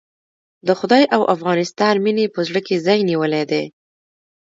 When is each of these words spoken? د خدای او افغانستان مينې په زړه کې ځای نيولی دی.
د 0.67 0.69
خدای 0.79 1.03
او 1.15 1.21
افغانستان 1.35 1.95
مينې 2.05 2.25
په 2.33 2.39
زړه 2.47 2.59
کې 2.67 2.83
ځای 2.85 2.99
نيولی 3.09 3.43
دی. 3.51 3.63